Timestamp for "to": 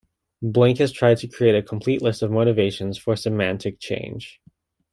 1.19-1.27